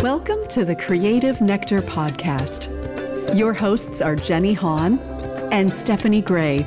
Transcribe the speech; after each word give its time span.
Welcome 0.00 0.46
to 0.50 0.64
the 0.64 0.76
Creative 0.78 1.40
Nectar 1.40 1.82
Podcast. 1.82 2.68
Your 3.36 3.52
hosts 3.52 4.00
are 4.00 4.14
Jenny 4.14 4.52
Hahn 4.52 5.00
and 5.50 5.72
Stephanie 5.72 6.22
Gray, 6.22 6.64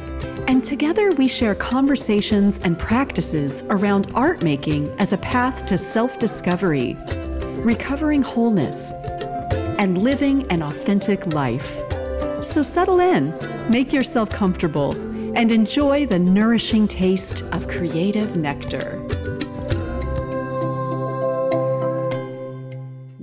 and 0.49 0.61
together 0.61 1.11
we 1.11 1.29
share 1.29 1.55
conversations 1.55 2.59
and 2.59 2.77
practices 2.77 3.63
around 3.69 4.11
art 4.13 4.43
making 4.43 4.89
as 4.99 5.13
a 5.13 5.17
path 5.19 5.65
to 5.67 5.77
self 5.77 6.19
discovery, 6.19 6.97
recovering 7.63 8.21
wholeness, 8.21 8.91
and 9.79 9.99
living 9.99 10.45
an 10.51 10.61
authentic 10.61 11.25
life. 11.27 11.81
So 12.43 12.63
settle 12.63 12.99
in, 12.99 13.33
make 13.69 13.93
yourself 13.93 14.29
comfortable, 14.29 14.91
and 15.37 15.53
enjoy 15.53 16.05
the 16.05 16.19
nourishing 16.19 16.89
taste 16.89 17.43
of 17.53 17.69
creative 17.69 18.35
nectar. 18.35 18.98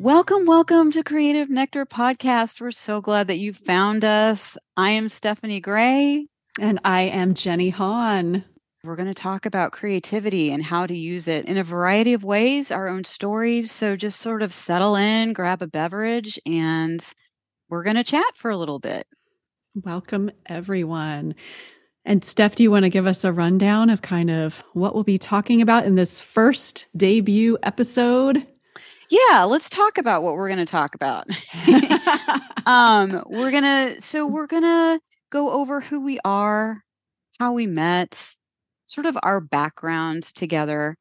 Welcome, 0.06 0.44
welcome 0.46 0.92
to 0.92 1.02
Creative 1.02 1.50
Nectar 1.50 1.84
Podcast. 1.84 2.60
We're 2.60 2.70
so 2.70 3.00
glad 3.00 3.26
that 3.26 3.40
you 3.40 3.52
found 3.52 4.04
us. 4.04 4.56
I 4.76 4.90
am 4.90 5.08
Stephanie 5.08 5.58
Gray. 5.58 6.28
And 6.60 6.78
I 6.84 7.00
am 7.00 7.34
Jenny 7.34 7.70
Hahn. 7.70 8.44
We're 8.84 8.94
going 8.94 9.08
to 9.08 9.14
talk 9.14 9.46
about 9.46 9.72
creativity 9.72 10.52
and 10.52 10.62
how 10.62 10.86
to 10.86 10.94
use 10.96 11.26
it 11.26 11.46
in 11.46 11.56
a 11.56 11.64
variety 11.64 12.12
of 12.12 12.22
ways, 12.22 12.70
our 12.70 12.86
own 12.86 13.02
stories. 13.02 13.72
So 13.72 13.96
just 13.96 14.20
sort 14.20 14.42
of 14.42 14.54
settle 14.54 14.94
in, 14.94 15.32
grab 15.32 15.60
a 15.60 15.66
beverage, 15.66 16.38
and 16.46 17.04
we're 17.68 17.82
going 17.82 17.96
to 17.96 18.04
chat 18.04 18.36
for 18.36 18.52
a 18.52 18.56
little 18.56 18.78
bit. 18.78 19.08
Welcome, 19.74 20.30
everyone. 20.46 21.34
And 22.04 22.24
Steph, 22.24 22.54
do 22.54 22.62
you 22.62 22.70
want 22.70 22.84
to 22.84 22.90
give 22.90 23.08
us 23.08 23.24
a 23.24 23.32
rundown 23.32 23.90
of 23.90 24.02
kind 24.02 24.30
of 24.30 24.62
what 24.72 24.94
we'll 24.94 25.02
be 25.02 25.18
talking 25.18 25.60
about 25.60 25.84
in 25.84 25.96
this 25.96 26.20
first 26.20 26.86
debut 26.96 27.58
episode? 27.64 28.46
Yeah, 29.10 29.44
let's 29.44 29.68
talk 29.70 29.98
about 29.98 30.22
what 30.22 30.34
we're 30.34 30.48
going 30.48 30.64
to 30.64 30.70
talk 30.70 30.94
about. 30.94 31.26
um, 32.66 33.22
we're 33.26 33.50
going 33.50 33.62
to, 33.62 34.00
so 34.00 34.26
we're 34.30 34.46
going 34.46 34.62
to 34.64 35.00
go 35.30 35.50
over 35.50 35.80
who 35.80 36.00
we 36.00 36.18
are, 36.24 36.82
how 37.38 37.52
we 37.52 37.66
met, 37.66 38.34
sort 38.86 39.06
of 39.06 39.18
our 39.22 39.40
background 39.40 40.24
together 40.24 40.96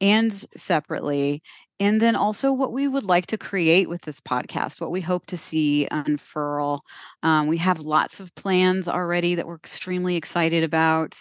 and 0.00 0.32
separately. 0.56 1.42
And 1.80 2.00
then 2.00 2.16
also 2.16 2.52
what 2.52 2.72
we 2.72 2.88
would 2.88 3.04
like 3.04 3.26
to 3.28 3.38
create 3.38 3.88
with 3.88 4.02
this 4.02 4.20
podcast, 4.20 4.80
what 4.80 4.92
we 4.92 5.00
hope 5.00 5.26
to 5.26 5.36
see 5.36 5.88
unfurl. 5.90 6.82
Um, 7.22 7.48
we 7.48 7.58
have 7.58 7.80
lots 7.80 8.20
of 8.20 8.34
plans 8.36 8.88
already 8.88 9.34
that 9.36 9.46
we're 9.46 9.56
extremely 9.56 10.16
excited 10.16 10.64
about 10.64 11.16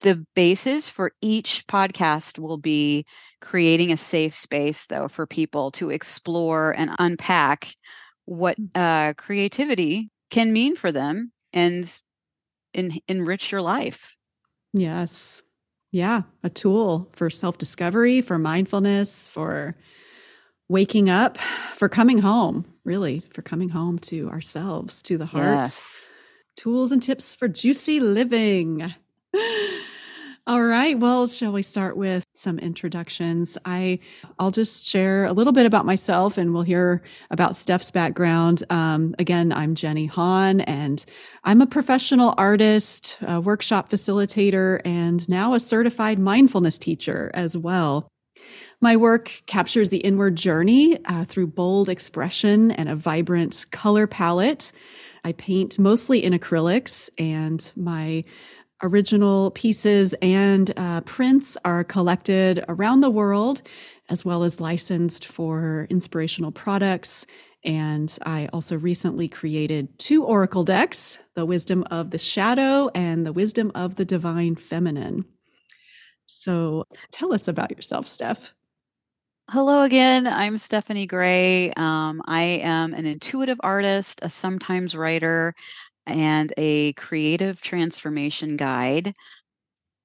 the 0.00 0.24
basis 0.34 0.88
for 0.88 1.12
each 1.20 1.66
podcast 1.66 2.38
will 2.38 2.56
be 2.56 3.04
creating 3.40 3.92
a 3.92 3.96
safe 3.96 4.34
space 4.34 4.86
though 4.86 5.08
for 5.08 5.26
people 5.26 5.70
to 5.72 5.90
explore 5.90 6.72
and 6.72 6.90
unpack 6.98 7.68
what 8.24 8.60
mm. 8.60 8.70
uh, 8.74 9.14
creativity 9.14 10.10
can 10.30 10.52
mean 10.52 10.76
for 10.76 10.92
them 10.92 11.32
and 11.52 12.00
en- 12.74 12.98
enrich 13.08 13.52
your 13.52 13.62
life 13.62 14.16
yes 14.72 15.42
yeah 15.90 16.22
a 16.42 16.50
tool 16.50 17.10
for 17.12 17.28
self-discovery 17.30 18.20
for 18.20 18.38
mindfulness 18.38 19.28
for 19.28 19.76
waking 20.68 21.10
up 21.10 21.36
for 21.74 21.88
coming 21.88 22.18
home 22.18 22.64
really 22.84 23.20
for 23.32 23.42
coming 23.42 23.70
home 23.70 23.98
to 23.98 24.28
ourselves 24.30 25.02
to 25.02 25.18
the 25.18 25.26
heart 25.26 25.44
yes. 25.44 26.06
tools 26.56 26.92
and 26.92 27.02
tips 27.02 27.34
for 27.34 27.48
juicy 27.48 27.98
living 27.98 28.94
all 30.50 30.62
right. 30.64 30.98
Well, 30.98 31.28
shall 31.28 31.52
we 31.52 31.62
start 31.62 31.96
with 31.96 32.24
some 32.34 32.58
introductions? 32.58 33.56
I 33.64 34.00
I'll 34.40 34.50
just 34.50 34.88
share 34.88 35.26
a 35.26 35.32
little 35.32 35.52
bit 35.52 35.64
about 35.64 35.86
myself, 35.86 36.38
and 36.38 36.52
we'll 36.52 36.64
hear 36.64 37.04
about 37.30 37.54
Steph's 37.54 37.92
background. 37.92 38.64
Um, 38.68 39.14
again, 39.20 39.52
I'm 39.52 39.76
Jenny 39.76 40.06
Hahn, 40.06 40.60
and 40.62 41.04
I'm 41.44 41.60
a 41.60 41.68
professional 41.68 42.34
artist, 42.36 43.16
a 43.20 43.40
workshop 43.40 43.90
facilitator, 43.90 44.80
and 44.84 45.28
now 45.28 45.54
a 45.54 45.60
certified 45.60 46.18
mindfulness 46.18 46.80
teacher 46.80 47.30
as 47.32 47.56
well. 47.56 48.08
My 48.80 48.96
work 48.96 49.30
captures 49.46 49.90
the 49.90 49.98
inward 49.98 50.34
journey 50.34 50.98
uh, 51.04 51.26
through 51.26 51.46
bold 51.48 51.88
expression 51.88 52.72
and 52.72 52.88
a 52.88 52.96
vibrant 52.96 53.66
color 53.70 54.08
palette. 54.08 54.72
I 55.22 55.32
paint 55.32 55.78
mostly 55.78 56.24
in 56.24 56.32
acrylics, 56.32 57.10
and 57.18 57.70
my 57.76 58.24
original 58.82 59.50
pieces 59.52 60.14
and 60.22 60.72
uh, 60.76 61.00
prints 61.02 61.56
are 61.64 61.84
collected 61.84 62.64
around 62.68 63.00
the 63.00 63.10
world, 63.10 63.62
as 64.08 64.24
well 64.24 64.42
as 64.42 64.60
licensed 64.60 65.26
for 65.26 65.86
inspirational 65.90 66.52
products. 66.52 67.26
And 67.64 68.16
I 68.24 68.48
also 68.52 68.76
recently 68.76 69.28
created 69.28 69.98
two 69.98 70.24
oracle 70.24 70.64
decks 70.64 71.18
the 71.34 71.44
wisdom 71.44 71.84
of 71.90 72.10
the 72.10 72.18
shadow 72.18 72.90
and 72.94 73.26
the 73.26 73.32
wisdom 73.32 73.70
of 73.74 73.96
the 73.96 74.04
divine 74.04 74.56
feminine. 74.56 75.24
So 76.26 76.84
tell 77.12 77.32
us 77.32 77.48
about 77.48 77.70
yourself, 77.70 78.06
Steph. 78.06 78.54
Hello 79.50 79.82
again. 79.82 80.28
I'm 80.28 80.58
Stephanie 80.58 81.08
Gray. 81.08 81.72
Um, 81.72 82.22
I 82.24 82.42
am 82.62 82.94
an 82.94 83.04
intuitive 83.04 83.58
artist, 83.64 84.20
a 84.22 84.30
sometimes 84.30 84.94
writer 84.94 85.54
and 86.10 86.52
a 86.56 86.92
creative 86.94 87.60
transformation 87.62 88.56
guide. 88.56 89.14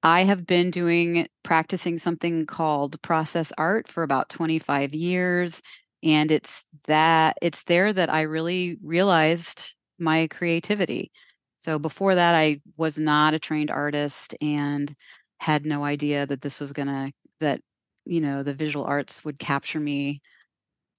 I 0.02 0.24
have 0.24 0.46
been 0.46 0.70
doing 0.70 1.26
practicing 1.42 1.98
something 1.98 2.46
called 2.46 3.00
process 3.02 3.52
art 3.58 3.88
for 3.88 4.02
about 4.02 4.28
25 4.28 4.94
years 4.94 5.62
and 6.02 6.30
it's 6.30 6.64
that 6.86 7.36
it's 7.42 7.64
there 7.64 7.92
that 7.92 8.12
I 8.12 8.22
really 8.22 8.78
realized 8.82 9.74
my 9.98 10.28
creativity. 10.28 11.10
So 11.58 11.78
before 11.78 12.14
that 12.14 12.34
I 12.34 12.60
was 12.76 12.98
not 12.98 13.34
a 13.34 13.38
trained 13.38 13.70
artist 13.70 14.34
and 14.42 14.94
had 15.40 15.66
no 15.66 15.84
idea 15.84 16.26
that 16.26 16.42
this 16.42 16.60
was 16.60 16.72
going 16.72 16.88
to 16.88 17.12
that 17.40 17.60
you 18.04 18.20
know 18.20 18.42
the 18.42 18.54
visual 18.54 18.84
arts 18.84 19.24
would 19.24 19.38
capture 19.38 19.80
me 19.80 20.20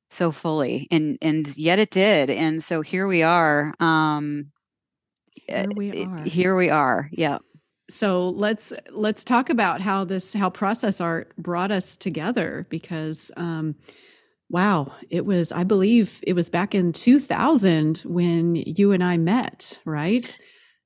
so 0.09 0.31
fully 0.31 0.88
and 0.91 1.18
and 1.22 1.56
yet 1.57 1.79
it 1.79 1.89
did 1.91 2.29
and 2.29 2.63
so 2.63 2.81
here 2.81 3.07
we 3.07 3.24
are 3.24 3.74
um 3.79 4.51
here 5.48 5.66
we 5.75 6.03
are. 6.03 6.24
Here 6.24 6.56
we 6.56 6.70
are. 6.70 7.09
Yeah. 7.12 7.40
So 7.90 8.30
let's 8.30 8.74
let's 8.92 9.24
talk 9.24 9.50
about 9.50 9.81
how 9.81 10.03
this 10.03 10.34
how 10.34 10.50
process 10.50 11.00
art 11.00 11.36
brought 11.38 11.72
us 11.72 11.96
together 11.96 12.68
because 12.70 13.31
um 13.38 13.75
wow, 14.50 14.94
it 15.09 15.25
was 15.25 15.52
I 15.52 15.64
believe 15.64 16.20
it 16.24 16.34
was 16.34 16.50
back 16.50 16.75
in 16.75 16.92
2000 16.92 18.00
when 18.00 18.56
you 18.56 18.92
and 18.92 19.03
I 19.03 19.18
met, 19.18 19.80
right? 19.86 20.38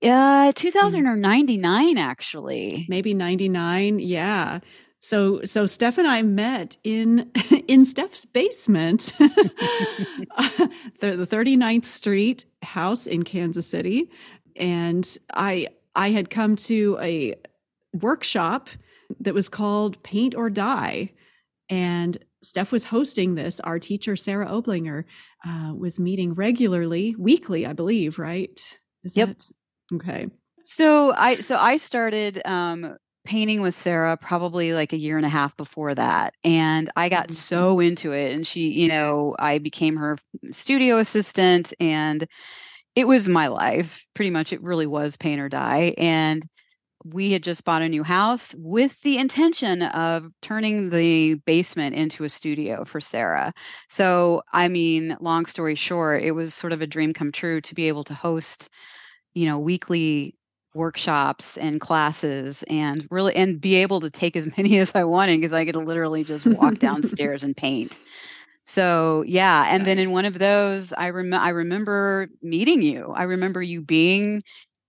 Yeah, 0.02 0.52
2000 0.54 1.06
or 1.08 1.16
99 1.16 1.98
actually. 1.98 2.86
Maybe 2.90 3.14
99. 3.14 4.00
Yeah. 4.00 4.60
So 5.00 5.44
so 5.44 5.66
Steph 5.66 5.98
and 5.98 6.08
I 6.08 6.22
met 6.22 6.78
in 6.84 7.32
in 7.68 7.86
Steph's 7.86 8.26
basement, 8.26 9.14
the, 9.18 10.70
the 11.02 11.28
39th 11.28 11.86
Street 11.86 12.46
house 12.62 13.08
in 13.08 13.24
Kansas 13.24 13.68
City 13.68 14.10
and 14.56 15.18
I 15.34 15.68
I 15.96 16.12
had 16.12 16.30
come 16.30 16.56
to 16.58 16.98
a 17.02 17.36
workshop 17.94 18.70
that 19.20 19.34
was 19.34 19.50
called 19.50 20.02
Paint 20.04 20.36
or 20.36 20.50
Die, 20.50 21.12
and 21.70 22.18
Steph 22.44 22.72
was 22.72 22.86
hosting 22.86 23.36
this. 23.36 23.60
Our 23.62 23.80
teacher 23.80 24.16
Sarah 24.16 24.48
Oblinger 24.48 25.04
uh, 25.46 25.74
was 25.76 26.00
meeting 26.00 26.34
regularly, 26.34 27.16
weekly, 27.18 27.66
I 27.66 27.74
believe. 27.74 28.20
Right? 28.20 28.60
Is 29.04 29.18
yep. 29.18 29.30
That, 29.30 29.96
okay. 29.96 30.28
So 30.64 31.14
I 31.16 31.38
so 31.38 31.58
I 31.58 31.78
started 31.78 32.42
um, 32.46 32.98
painting 33.24 33.62
with 33.62 33.76
Sarah 33.76 34.18
probably 34.18 34.74
like 34.74 34.94
a 34.94 34.98
year 34.98 35.18
and 35.18 35.26
a 35.26 35.30
half 35.30 35.56
before 35.58 35.94
that. 35.96 36.34
And 36.44 36.90
I 36.96 37.10
got 37.10 37.28
mm-hmm. 37.28 37.34
so 37.34 37.80
into 37.80 38.14
it. 38.14 38.34
And 38.34 38.46
she, 38.46 38.70
you 38.70 38.88
know, 38.88 39.36
I 39.38 39.60
became 39.60 39.98
her 39.98 40.18
studio 40.50 40.98
assistant 40.98 41.74
and 41.80 42.28
it 42.96 43.08
was 43.08 43.30
my 43.30 43.48
life 43.48 44.06
pretty 44.14 44.32
much 44.32 44.52
it 44.54 44.62
really 44.62 44.88
was 44.88 45.18
paint 45.18 45.42
or 45.42 45.50
die 45.50 45.94
and 45.98 46.44
we 47.04 47.32
had 47.32 47.44
just 47.44 47.66
bought 47.66 47.82
a 47.82 47.90
new 47.90 48.04
house 48.04 48.54
with 48.58 49.02
the 49.02 49.18
intention 49.18 49.82
of 49.82 50.28
turning 50.42 50.90
the 50.90 51.36
basement 51.46 51.96
into 51.96 52.24
a 52.24 52.30
studio 52.30 52.84
for 52.86 53.00
Sarah. 53.00 53.54
So, 53.90 54.44
I 54.54 54.68
mean, 54.68 55.18
long 55.20 55.46
story 55.46 55.76
short, 55.76 56.24
it 56.24 56.32
was 56.32 56.54
sort 56.54 56.74
of 56.74 56.82
a 56.82 56.88
dream 56.88 57.14
come 57.14 57.32
true 57.32 57.62
to 57.62 57.76
be 57.76 57.88
able 57.88 58.04
to 58.06 58.14
host, 58.14 58.70
you 59.34 59.46
know, 59.48 59.58
weekly 59.58 60.36
workshops 60.74 61.58
and 61.58 61.82
classes 61.82 62.64
and 62.70 63.06
really 63.12 63.36
and 63.36 63.60
be 63.60 63.76
able 63.76 64.00
to 64.00 64.10
take 64.10 64.36
as 64.36 64.48
many 64.58 64.78
as 64.78 64.96
I 64.96 65.04
wanted 65.04 65.40
because 65.40 65.54
I 65.54 65.66
could 65.66 65.76
literally 65.76 66.24
just 66.24 66.46
walk 66.46 66.76
downstairs 66.80 67.44
and 67.44 67.56
paint. 67.56 68.00
So 68.72 69.26
yeah, 69.28 69.66
and 69.68 69.82
nice. 69.82 69.86
then 69.86 70.00
in 70.00 70.12
one 70.12 70.24
of 70.24 70.40
those, 70.40 70.94
I 70.94 71.10
rem- 71.10 71.34
I 71.34 71.50
remember 71.50 72.30
meeting 72.42 72.82
you. 72.82 73.12
I 73.14 73.24
remember 73.24 73.62
you 73.62 73.82
being 73.82 74.44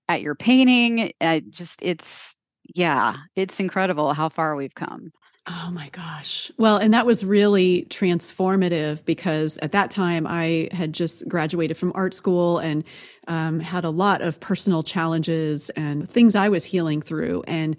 at 0.09 0.23
your 0.23 0.37
painting. 0.37 1.13
I 1.21 1.43
just 1.51 1.81
it's 1.83 2.37
yeah, 2.77 3.17
it's 3.35 3.59
incredible 3.59 4.13
how 4.15 4.29
far 4.29 4.55
we've 4.55 4.75
come. 4.77 5.11
Oh 5.49 5.71
my 5.73 5.89
gosh. 5.89 6.53
Well, 6.57 6.77
and 6.77 6.95
that 6.95 7.05
was 7.05 7.25
really 7.25 7.85
transformative 7.91 9.05
because 9.05 9.59
at 9.59 9.73
that 9.73 9.91
time 9.91 10.25
I 10.29 10.69
had 10.71 10.93
just 10.93 11.29
graduated 11.29 11.77
from 11.77 11.91
art 11.97 12.15
school 12.15 12.59
and 12.59 12.85
um, 13.27 13.59
had 13.59 13.83
a 13.85 13.91
lot 13.91 14.23
of 14.23 14.39
personal 14.39 14.85
challenges 14.85 15.71
and 15.71 16.09
things 16.09 16.37
I 16.37 16.49
was 16.49 16.65
healing 16.65 17.03
through. 17.03 17.43
And 17.49 17.77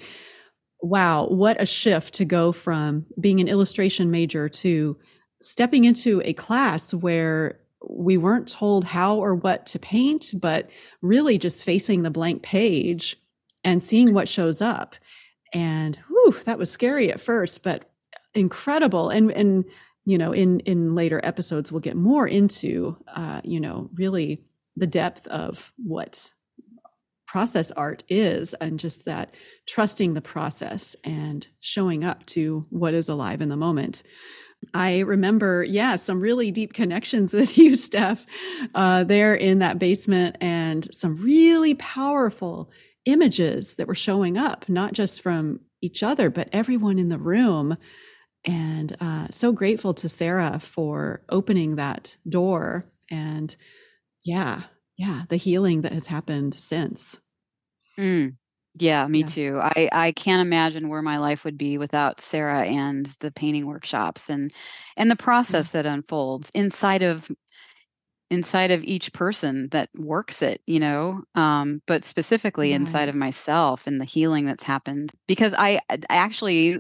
wow, 0.82 1.28
what 1.28 1.62
a 1.62 1.66
shift 1.66 2.16
to 2.16 2.26
go 2.26 2.52
from 2.52 3.06
being 3.18 3.40
an 3.40 3.48
illustration 3.48 4.12
major 4.12 4.50
to 4.50 4.98
stepping 5.44 5.84
into 5.84 6.22
a 6.24 6.34
class 6.34 6.94
where 6.94 7.60
we 7.88 8.18
weren't 8.18 8.48
told 8.48 8.86
how 8.86 9.16
or 9.16 9.36
what 9.36 9.66
to 9.68 9.80
paint, 9.80 10.34
but 10.40 10.70
really 11.02 11.38
just 11.38 11.64
facing 11.64 12.04
the 12.04 12.10
blank 12.10 12.42
page 12.42 13.18
and 13.64 13.84
seeing 13.84 14.14
what 14.14 14.28
shows 14.28 14.62
up. 14.62 14.96
And 15.54 15.98
whew, 16.08 16.36
that 16.46 16.58
was 16.58 16.72
scary 16.72 17.12
at 17.12 17.20
first, 17.20 17.62
but 17.62 17.92
incredible. 18.34 19.10
And 19.10 19.32
and 19.32 19.66
you 20.06 20.18
know, 20.18 20.32
in 20.32 20.60
in 20.62 20.96
later 20.96 21.22
episodes, 21.24 21.72
we'll 21.72 21.82
get 21.82 21.96
more 21.96 22.28
into 22.28 22.98
uh, 23.14 23.42
you 23.44 23.60
know, 23.60 23.90
really 23.96 24.44
the 24.76 24.88
depth 24.88 25.28
of 25.28 25.72
what 25.78 26.32
process 27.28 27.72
art 27.72 28.04
is 28.10 28.54
and 28.56 28.80
just 28.80 29.06
that 29.06 29.34
trusting 29.66 30.14
the 30.14 30.22
process 30.22 30.96
and 31.04 31.48
showing 31.60 32.04
up 32.04 32.26
to 32.28 32.66
what 32.70 32.94
is 32.94 33.10
alive 33.10 33.42
in 33.42 33.50
the 33.50 33.58
moment. 33.58 34.04
I 34.74 35.00
remember, 35.00 35.64
yeah, 35.64 35.96
some 35.96 36.20
really 36.20 36.52
deep 36.52 36.74
connections 36.74 37.34
with 37.34 37.58
you, 37.58 37.76
Steph, 37.76 38.26
uh, 38.76 39.04
there 39.04 39.36
in 39.36 39.60
that 39.60 39.80
basement, 39.80 40.38
and 40.42 40.88
some 40.94 41.18
really 41.18 41.74
powerful 41.76 42.72
images 43.06 43.76
that 43.76 43.88
were 43.88 43.96
showing 43.96 44.38
up, 44.38 44.68
not 44.70 44.94
just 44.94 45.22
from 45.22 45.60
each 45.82 46.04
other, 46.04 46.30
but 46.30 46.50
everyone 46.54 46.98
in 47.00 47.10
the 47.10 47.18
room. 47.18 47.78
And 48.46 48.96
uh, 49.00 49.28
so 49.32 49.52
grateful 49.52 49.94
to 49.96 50.10
Sarah 50.10 50.60
for 50.60 51.22
opening 51.30 51.76
that 51.76 52.18
door 52.28 52.86
and, 53.10 53.56
yeah, 54.24 54.64
yeah, 54.98 55.24
the 55.30 55.38
healing 55.38 55.82
that 55.82 55.94
has 55.94 56.08
happened 56.08 56.60
since. 56.60 57.20
Mm. 57.98 58.36
Yeah, 58.80 59.08
me 59.08 59.20
yeah. 59.20 59.26
too. 59.26 59.60
I 59.62 59.90
I 59.92 60.12
can't 60.14 60.42
imagine 60.42 60.90
where 60.90 61.02
my 61.04 61.18
life 61.18 61.46
would 61.46 61.58
be 61.58 61.78
without 61.78 62.20
Sarah 62.20 62.64
and 62.66 63.06
the 63.20 63.32
painting 63.32 63.68
workshops 63.68 64.30
and 64.30 64.52
and 64.98 65.12
the 65.12 65.16
process 65.16 65.70
that 65.70 65.86
unfolds 65.86 66.50
inside 66.56 67.04
of 67.04 67.30
inside 68.30 68.72
of 68.72 68.84
each 68.84 69.14
person 69.14 69.68
that 69.72 69.90
works 69.96 70.42
it, 70.42 70.62
you 70.66 70.80
know, 70.80 71.24
um, 71.36 71.82
but 71.86 72.04
specifically 72.04 72.74
inside 72.74 73.10
of 73.10 73.16
myself 73.16 73.86
and 73.86 74.02
the 74.02 74.06
healing 74.06 74.46
that's 74.46 74.64
happened 74.64 75.12
because 75.28 75.54
I, 75.58 75.80
I 75.90 76.00
actually 76.10 76.80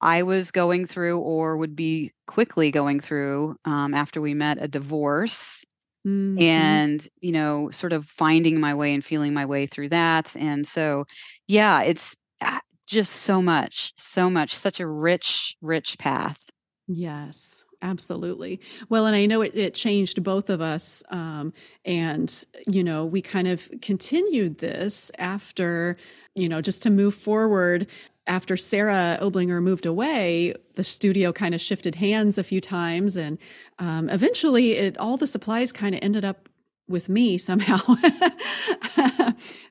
I 0.00 0.22
was 0.22 0.50
going 0.50 0.86
through 0.86 1.20
or 1.20 1.56
would 1.56 1.76
be 1.76 2.12
quickly 2.26 2.70
going 2.70 3.00
through 3.00 3.56
um, 3.64 3.94
after 3.94 4.20
we 4.20 4.34
met 4.34 4.58
a 4.62 4.68
divorce 4.68 5.64
Mm-hmm. 6.06 6.40
and 6.40 7.08
you 7.20 7.32
know 7.32 7.70
sort 7.70 7.92
of 7.92 8.06
finding 8.06 8.58
my 8.58 8.74
way 8.74 8.94
and 8.94 9.04
feeling 9.04 9.34
my 9.34 9.44
way 9.44 9.66
through 9.66 9.90
that 9.90 10.34
and 10.34 10.66
so 10.66 11.04
yeah 11.46 11.82
it's 11.82 12.16
ah, 12.40 12.60
just 12.86 13.12
so 13.12 13.42
much 13.42 13.92
so 13.98 14.30
much 14.30 14.54
such 14.54 14.80
a 14.80 14.86
rich 14.86 15.56
rich 15.60 15.98
path 15.98 16.38
yes 16.86 17.64
absolutely 17.82 18.60
well 18.88 19.06
and 19.06 19.16
i 19.16 19.26
know 19.26 19.42
it, 19.42 19.54
it 19.54 19.74
changed 19.74 20.22
both 20.22 20.50
of 20.50 20.60
us 20.60 21.02
um, 21.10 21.52
and 21.84 22.44
you 22.66 22.84
know 22.84 23.04
we 23.04 23.22
kind 23.22 23.48
of 23.48 23.70
continued 23.82 24.58
this 24.58 25.10
after 25.18 25.96
you 26.34 26.48
know 26.48 26.60
just 26.60 26.82
to 26.82 26.90
move 26.90 27.14
forward 27.14 27.86
after 28.26 28.56
Sarah 28.56 29.18
Oblinger 29.20 29.62
moved 29.62 29.86
away, 29.86 30.54
the 30.74 30.84
studio 30.84 31.32
kind 31.32 31.54
of 31.54 31.60
shifted 31.60 31.96
hands 31.96 32.38
a 32.38 32.42
few 32.42 32.60
times, 32.60 33.16
and 33.16 33.38
um, 33.78 34.08
eventually, 34.08 34.72
it 34.72 34.98
all 34.98 35.16
the 35.16 35.26
supplies 35.26 35.72
kind 35.72 35.94
of 35.94 36.00
ended 36.02 36.24
up 36.24 36.48
with 36.88 37.08
me 37.08 37.38
somehow, 37.48 37.78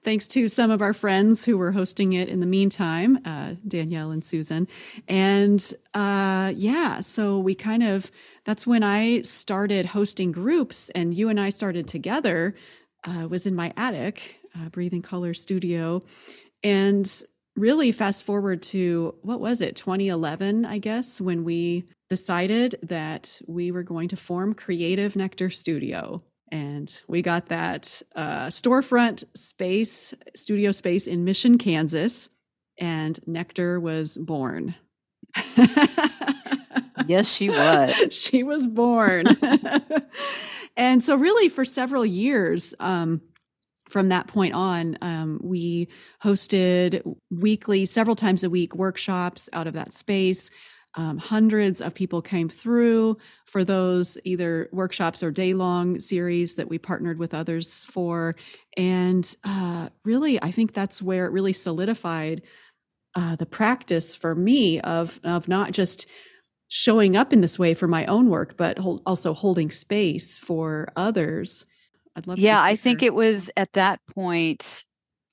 thanks 0.04 0.28
to 0.30 0.48
some 0.48 0.72
of 0.72 0.82
our 0.82 0.94
friends 0.94 1.46
who 1.46 1.58
were 1.58 1.72
hosting 1.72 2.14
it 2.14 2.30
in 2.30 2.40
the 2.40 2.46
meantime, 2.46 3.20
uh, 3.26 3.56
Danielle 3.68 4.12
and 4.12 4.26
Susan, 4.26 4.68
and 5.08 5.74
uh, 5.94 6.52
yeah, 6.56 7.00
so 7.02 7.38
we 7.40 7.56
kind 7.56 7.84
of 7.84 8.12
that's 8.46 8.66
when 8.66 8.84
I 8.84 9.22
started 9.22 9.88
hosting 9.88 10.32
groups, 10.32 10.90
and 10.92 11.14
you 11.14 11.30
and 11.30 11.40
I 11.40 11.50
started 11.50 11.88
together. 11.88 12.56
Uh, 13.06 13.30
was 13.30 13.48
in 13.48 13.56
my 13.56 13.72
attic, 13.78 14.42
uh, 14.54 14.68
Breathing 14.68 15.02
Color 15.02 15.34
Studio, 15.34 16.02
and 16.64 17.24
really 17.56 17.92
fast 17.92 18.24
forward 18.24 18.62
to 18.62 19.16
what 19.22 19.40
was 19.40 19.62
it 19.62 19.76
2011 19.76 20.66
i 20.66 20.78
guess 20.78 21.20
when 21.20 21.44
we 21.44 21.86
decided 22.10 22.78
that 22.82 23.40
we 23.48 23.72
were 23.72 23.84
going 23.84 24.10
to 24.10 24.18
form 24.18 24.54
creative 24.54 25.16
nectar 25.16 25.50
studio. 25.50 26.24
And 26.52 26.92
we 27.08 27.22
got 27.22 27.50
that 27.50 28.02
uh, 28.16 28.48
storefront 28.48 29.24
space 29.36 30.16
studio 30.36 30.72
space 30.72 31.06
in 31.06 31.24
mission 31.24 31.60
kansas 31.60 32.28
and 32.78 33.20
nectar 33.26 33.80
was 33.80 34.18
born. 34.18 34.76
Yes 37.08 37.28
she 37.34 37.50
was. 37.50 38.14
She 38.14 38.44
was 38.44 38.68
born. 38.68 39.26
And 40.78 41.04
so 41.04 41.16
really 41.16 41.50
for 41.50 41.66
several 41.66 42.06
years 42.06 42.74
um, 42.80 43.22
from 43.90 44.10
that 44.10 44.28
point 44.28 44.54
on, 44.54 44.98
um, 45.02 45.40
we 45.44 45.88
hosted 46.24 47.02
weekly, 47.30 47.86
several 47.86 48.16
times 48.16 48.44
a 48.44 48.50
week, 48.50 48.76
workshops 48.76 49.50
out 49.54 49.68
of 49.68 49.74
that 49.74 49.94
space. 49.94 50.50
Um, 50.96 51.18
hundreds 51.18 51.82
of 51.82 51.94
people 51.94 52.22
came 52.22 52.50
through 52.50 53.18
for 53.46 53.64
those 53.64 54.18
either 54.24 54.70
workshops 54.72 55.22
or 55.22 55.32
day 55.32 55.54
long 55.54 56.00
series 56.00 56.56
that 56.56 56.68
we 56.68 56.80
partnered 56.80 57.20
with 57.20 57.34
others 57.34 57.84
for. 57.84 58.36
And 58.76 59.36
uh, 59.44 59.90
really, 60.04 60.42
I 60.42 60.52
think 60.52 60.74
that's 60.74 61.02
where 61.02 61.26
it 61.26 61.32
really 61.32 61.54
solidified 61.54 62.42
uh, 63.16 63.36
the 63.36 63.46
practice 63.46 64.16
for 64.16 64.34
me 64.34 64.80
of, 64.82 65.20
of 65.24 65.48
not 65.48 65.72
just 65.72 66.08
showing 66.70 67.16
up 67.16 67.34
in 67.34 67.42
this 67.42 67.60
way 67.60 67.74
for 67.74 67.88
my 67.88 68.06
own 68.06 68.30
work, 68.30 68.56
but 68.58 68.78
hold, 68.78 69.02
also 69.06 69.34
holding 69.34 69.72
space 69.72 70.38
for 70.38 70.92
others 70.96 71.66
I'd 72.20 72.28
love 72.28 72.38
yeah, 72.38 72.62
I 72.62 72.76
think 72.76 73.02
it 73.02 73.14
was 73.14 73.50
at 73.56 73.72
that 73.74 74.02
point 74.14 74.84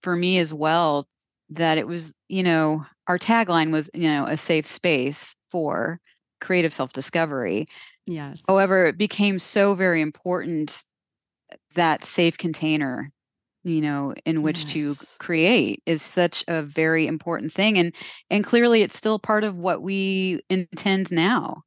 for 0.04 0.14
me 0.14 0.38
as 0.38 0.54
well 0.54 1.08
that 1.50 1.78
it 1.78 1.86
was, 1.88 2.14
you 2.28 2.44
know, 2.44 2.86
our 3.08 3.18
tagline 3.18 3.72
was, 3.72 3.90
you 3.92 4.08
know, 4.08 4.24
a 4.24 4.36
safe 4.36 4.68
space 4.68 5.34
for 5.50 6.00
creative 6.40 6.72
self 6.72 6.92
discovery. 6.92 7.66
Yes. 8.06 8.42
However, 8.46 8.86
it 8.86 8.96
became 8.96 9.40
so 9.40 9.74
very 9.74 10.00
important 10.00 10.84
that 11.74 12.04
safe 12.04 12.38
container, 12.38 13.10
you 13.64 13.80
know, 13.80 14.14
in 14.24 14.42
which 14.42 14.72
yes. 14.72 15.16
to 15.16 15.18
create 15.18 15.82
is 15.86 16.02
such 16.02 16.44
a 16.46 16.62
very 16.62 17.08
important 17.08 17.52
thing. 17.52 17.78
And 17.78 17.92
and 18.30 18.44
clearly 18.44 18.82
it's 18.82 18.96
still 18.96 19.18
part 19.18 19.42
of 19.42 19.56
what 19.56 19.82
we 19.82 20.40
intend 20.48 21.10
now. 21.10 21.62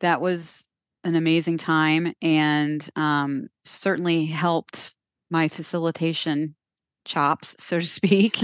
That 0.00 0.20
was 0.20 0.66
an 1.04 1.14
amazing 1.14 1.58
time 1.58 2.14
and 2.20 2.88
um, 2.96 3.48
certainly 3.64 4.26
helped 4.26 4.94
my 5.30 5.48
facilitation 5.48 6.54
chops, 7.04 7.56
so 7.58 7.80
to 7.80 7.86
speak. 7.86 8.38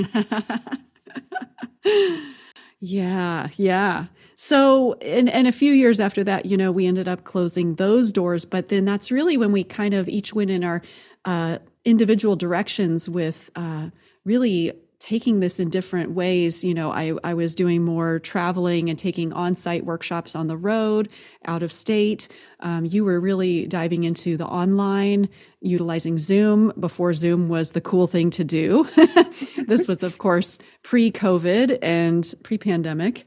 yeah, 2.81 3.49
yeah. 3.57 4.07
So, 4.37 4.95
and, 4.95 5.29
and 5.31 5.47
a 5.49 5.53
few 5.53 5.73
years 5.73 6.01
after 6.01 6.23
that, 6.25 6.47
you 6.47 6.57
know, 6.57 6.71
we 6.71 6.87
ended 6.87 7.09
up 7.09 7.25
closing 7.25 7.77
those 7.77 8.13
doors. 8.13 8.45
But 8.45 8.69
then 8.69 8.85
that's 8.85 9.11
really 9.11 9.37
when 9.37 9.53
we 9.53 9.65
kind 9.65 9.95
of 9.95 10.09
each 10.09 10.35
went 10.35 10.51
in 10.51 10.63
our 10.63 10.83
uh, 11.25 11.59
individual 11.85 12.37
directions 12.37 13.09
with 13.09 13.51
uh, 13.57 13.89
really 14.25 14.73
taking 14.99 15.41
this 15.41 15.61
in 15.61 15.69
different 15.69 16.13
ways. 16.13 16.65
You 16.65 16.75
know, 16.75 16.91
I, 16.91 17.13
I 17.23 17.35
was 17.35 17.55
doing 17.55 17.85
more 17.85 18.19
traveling 18.19 18.89
and 18.89 18.99
taking 18.99 19.33
on 19.33 19.55
site 19.55 19.85
workshops 19.85 20.35
on 20.35 20.47
the 20.47 20.57
road, 20.57 21.11
out 21.45 21.63
of 21.63 21.73
state. 21.73 22.29
Um, 22.61 22.85
you 22.85 23.05
were 23.05 23.21
really 23.21 23.67
diving 23.67 24.05
into 24.05 24.37
the 24.37 24.47
online, 24.47 25.29
utilizing 25.61 26.19
Zoom 26.19 26.73
before 26.79 27.13
Zoom 27.13 27.49
was 27.49 27.73
the 27.73 27.81
cool 27.81 28.07
thing 28.07 28.31
to 28.31 28.45
do. 28.45 28.89
this 29.67 29.87
was, 29.89 30.03
of 30.03 30.19
course, 30.19 30.59
pre 30.83 31.11
COVID 31.11 31.79
and 31.83 32.35
pre 32.43 32.59
pandemic. 32.59 33.27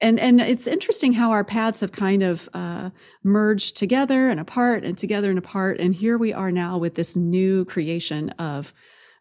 And, 0.00 0.18
and 0.18 0.40
it's 0.40 0.66
interesting 0.66 1.12
how 1.12 1.30
our 1.30 1.44
paths 1.44 1.80
have 1.80 1.92
kind 1.92 2.24
of 2.24 2.48
uh, 2.54 2.90
merged 3.22 3.76
together 3.76 4.28
and 4.28 4.40
apart 4.40 4.82
and 4.82 4.98
together 4.98 5.30
and 5.30 5.38
apart. 5.38 5.78
And 5.78 5.94
here 5.94 6.18
we 6.18 6.32
are 6.32 6.50
now 6.50 6.76
with 6.76 6.96
this 6.96 7.14
new 7.14 7.64
creation 7.64 8.30
of 8.30 8.74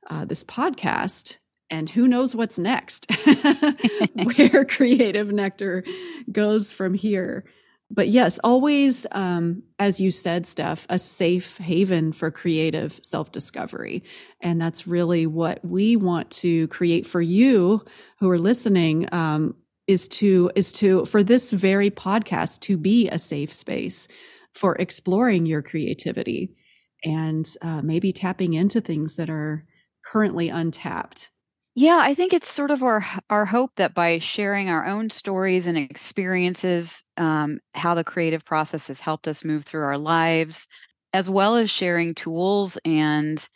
uh, 0.10 0.26
this 0.26 0.44
podcast 0.44 1.38
and 1.72 1.90
who 1.90 2.08
knows 2.08 2.36
what's 2.36 2.60
next, 2.60 3.08
where 4.36 4.66
creative 4.66 5.32
nectar 5.32 5.84
goes 6.32 6.72
from 6.72 6.94
here. 6.94 7.46
But 7.90 8.10
yes, 8.10 8.40
always, 8.44 9.08
um, 9.12 9.64
as 9.80 10.00
you 10.00 10.12
said, 10.12 10.46
Steph, 10.46 10.86
a 10.90 11.00
safe 11.00 11.58
haven 11.58 12.14
for 12.14 12.30
creative 12.32 13.00
self 13.04 13.32
discovery. 13.32 14.04
And 14.42 14.62
that's 14.62 14.88
really 14.88 15.26
what 15.26 15.64
we 15.66 15.96
want 15.96 16.30
to 16.32 16.68
create 16.68 17.08
for 17.08 17.22
you 17.22 17.84
who 18.20 18.30
are 18.30 18.40
listening. 18.40 19.08
Um, 19.12 19.56
is 19.88 20.08
to 20.08 20.50
is 20.56 20.72
to 20.72 21.06
for 21.06 21.24
this 21.24 21.52
very 21.52 21.90
podcast 21.90 22.60
to 22.62 22.78
be 22.78 23.10
a 23.10 23.20
safe 23.20 23.52
space 23.52 24.08
for 24.54 24.76
exploring 24.76 25.46
your 25.46 25.62
creativity 25.62 26.56
and 27.04 27.56
uh, 27.62 27.82
maybe 27.82 28.12
tapping 28.12 28.54
into 28.54 28.80
things 28.80 29.16
that 29.16 29.30
are 29.30 29.66
currently 30.06 30.50
untapped 30.50 31.32
yeah, 31.76 32.00
I 32.02 32.14
think 32.14 32.34
it's 32.34 32.52
sort 32.52 32.70
of 32.72 32.84
our 32.84 33.06
our 33.30 33.46
hope 33.46 33.72
that 33.78 33.94
by 33.94 34.20
sharing 34.20 34.70
our 34.70 34.86
own 34.86 35.10
stories 35.10 35.68
and 35.68 35.78
experiences, 35.78 37.06
um, 37.18 37.60
how 37.76 37.94
the 37.96 38.04
creative 38.04 38.44
process 38.44 38.88
has 38.88 39.00
helped 39.00 39.28
us 39.28 39.46
move 39.46 39.64
through 39.64 39.84
our 39.84 39.98
lives, 39.98 40.68
as 41.14 41.30
well 41.30 41.56
as 41.56 41.70
sharing 41.70 42.14
tools 42.14 42.78
and 42.84 43.48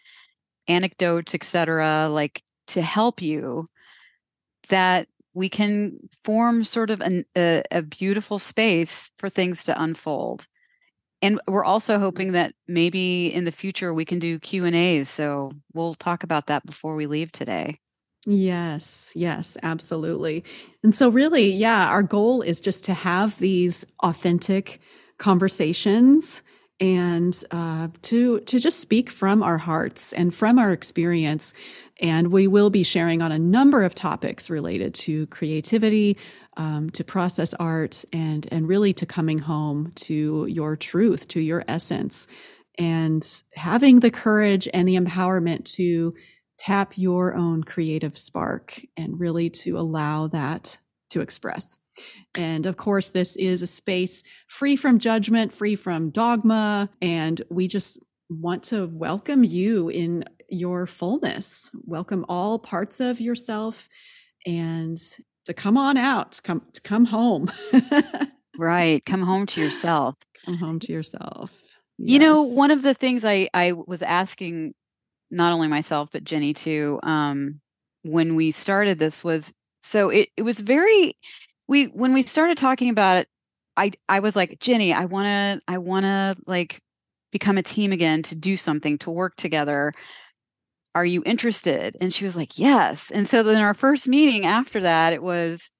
anecdotes, 0.67 1.35
etc., 1.35 2.07
like 2.09 2.43
to 2.67 2.81
help 2.81 3.21
you, 3.21 3.69
that 4.69 5.07
we 5.33 5.49
can 5.49 5.97
form 6.23 6.63
sort 6.63 6.89
of 6.89 7.01
an, 7.01 7.25
a, 7.37 7.63
a 7.71 7.81
beautiful 7.83 8.39
space 8.39 9.11
for 9.19 9.29
things 9.29 9.63
to 9.65 9.81
unfold. 9.81 10.47
And 11.21 11.39
we're 11.47 11.65
also 11.65 11.99
hoping 11.99 12.33
that 12.33 12.53
maybe 12.67 13.33
in 13.33 13.45
the 13.45 13.51
future 13.51 13.93
we 13.93 14.05
can 14.05 14.19
do 14.19 14.39
Q 14.39 14.65
and 14.65 14.75
A's. 14.75 15.09
So 15.09 15.51
we'll 15.73 15.95
talk 15.95 16.23
about 16.23 16.47
that 16.47 16.65
before 16.65 16.95
we 16.95 17.07
leave 17.07 17.31
today. 17.31 17.79
Yes, 18.25 19.11
yes, 19.13 19.55
absolutely. 19.61 20.43
And 20.83 20.95
so, 20.95 21.09
really, 21.09 21.51
yeah, 21.51 21.87
our 21.87 22.01
goal 22.01 22.41
is 22.41 22.59
just 22.59 22.83
to 22.85 22.93
have 22.93 23.37
these 23.37 23.85
authentic 24.01 24.81
conversations 25.19 26.41
and 26.79 27.41
uh, 27.51 27.87
to 28.01 28.39
to 28.41 28.59
just 28.59 28.79
speak 28.79 29.11
from 29.11 29.43
our 29.43 29.59
hearts 29.59 30.11
and 30.11 30.33
from 30.33 30.57
our 30.57 30.71
experience. 30.71 31.53
And 32.01 32.31
we 32.31 32.47
will 32.47 32.71
be 32.71 32.83
sharing 32.83 33.21
on 33.21 33.31
a 33.31 33.39
number 33.39 33.83
of 33.83 33.93
topics 33.93 34.49
related 34.49 34.95
to 34.95 35.27
creativity, 35.27 36.17
um, 36.57 36.89
to 36.91 37.03
process 37.03 37.53
art, 37.53 38.03
and 38.11 38.47
and 38.51 38.67
really 38.67 38.93
to 38.93 39.05
coming 39.05 39.37
home 39.37 39.91
to 39.97 40.47
your 40.49 40.75
truth, 40.75 41.27
to 41.29 41.39
your 41.39 41.63
essence, 41.67 42.25
and 42.79 43.43
having 43.53 43.99
the 43.99 44.11
courage 44.11 44.67
and 44.73 44.87
the 44.87 44.95
empowerment 44.95 45.65
to 45.75 46.15
tap 46.65 46.97
your 46.97 47.35
own 47.35 47.63
creative 47.63 48.17
spark 48.17 48.81
and 48.97 49.19
really 49.19 49.51
to 49.51 49.77
allow 49.77 50.25
that 50.27 50.79
to 51.11 51.21
express. 51.21 51.77
And 52.33 52.65
of 52.65 52.75
course, 52.75 53.09
this 53.09 53.35
is 53.35 53.61
a 53.61 53.67
space 53.67 54.23
free 54.47 54.75
from 54.75 54.97
judgment, 54.97 55.53
free 55.53 55.75
from 55.75 56.09
dogma. 56.09 56.89
And 57.03 57.39
we 57.51 57.67
just 57.67 57.99
want 58.29 58.63
to 58.63 58.87
welcome 58.87 59.43
you 59.43 59.89
in 59.89 60.25
your 60.49 60.87
fullness, 60.87 61.69
welcome 61.83 62.25
all 62.27 62.57
parts 62.57 62.99
of 62.99 63.21
yourself 63.21 63.87
and 64.43 64.97
to 65.45 65.53
come 65.53 65.77
on 65.77 65.97
out, 65.97 66.39
come 66.43 66.63
to 66.73 66.81
come 66.81 67.05
home. 67.05 67.51
right. 68.57 69.05
Come 69.05 69.21
home 69.21 69.45
to 69.47 69.61
yourself. 69.61 70.15
Come 70.45 70.57
home 70.57 70.79
to 70.79 70.91
yourself. 70.91 71.51
Yes. 71.99 72.11
You 72.13 72.19
know, 72.19 72.43
one 72.43 72.71
of 72.71 72.81
the 72.81 72.95
things 72.95 73.23
I, 73.23 73.49
I 73.53 73.73
was 73.73 74.01
asking 74.01 74.73
not 75.31 75.53
only 75.53 75.67
myself 75.67 76.09
but 76.11 76.23
Jenny 76.23 76.53
too. 76.53 76.99
Um, 77.03 77.61
when 78.03 78.35
we 78.35 78.51
started 78.51 78.99
this 78.99 79.23
was 79.23 79.53
so 79.81 80.09
it 80.09 80.29
it 80.37 80.43
was 80.43 80.59
very 80.59 81.17
we 81.67 81.85
when 81.85 82.13
we 82.13 82.21
started 82.21 82.57
talking 82.57 82.89
about 82.89 83.17
it, 83.17 83.27
I 83.77 83.91
I 84.09 84.19
was 84.19 84.35
like 84.35 84.59
Jenny, 84.59 84.93
I 84.93 85.05
want 85.05 85.25
to 85.25 85.61
I 85.67 85.77
want 85.77 86.05
to 86.05 86.35
like 86.47 86.81
become 87.31 87.57
a 87.57 87.63
team 87.63 87.91
again 87.91 88.21
to 88.23 88.35
do 88.35 88.57
something 88.57 88.97
to 88.99 89.11
work 89.11 89.35
together. 89.35 89.93
Are 90.93 91.05
you 91.05 91.21
interested? 91.25 91.97
And 91.99 92.13
she 92.13 92.23
was 92.23 92.37
like, 92.37 92.57
yes. 92.57 93.11
And 93.11 93.27
so 93.27 93.43
then 93.43 93.61
our 93.61 93.73
first 93.73 94.07
meeting 94.07 94.45
after 94.45 94.79
that, 94.81 95.11
it 95.11 95.21
was 95.21 95.71